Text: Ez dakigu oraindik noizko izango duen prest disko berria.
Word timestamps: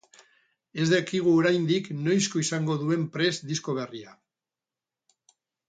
Ez 0.83 0.85
dakigu 0.93 1.33
oraindik 1.41 1.91
noizko 2.07 2.43
izango 2.45 2.79
duen 2.85 3.05
prest 3.19 3.47
disko 3.53 3.79
berria. 3.81 4.19